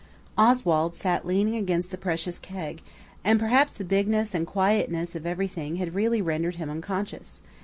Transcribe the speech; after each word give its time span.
Oswald 0.35 0.95
sat 0.95 1.27
leaning 1.27 1.55
against 1.55 1.91
the 1.91 1.95
precious 1.97 2.39
keg, 2.39 2.81
and 3.23 3.39
perhaps 3.39 3.75
the 3.75 3.83
bigness 3.83 4.33
and 4.33 4.47
quietness 4.47 5.15
of 5.15 5.27
everything 5.27 5.75
had 5.75 5.93
really 5.93 6.23
rendered 6.23 6.55
him 6.55 6.71
unconscious. 6.71 7.43